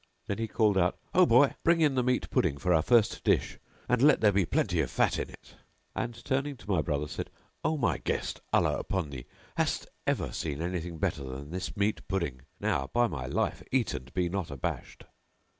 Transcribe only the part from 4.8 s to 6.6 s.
of fat in it;" and, turning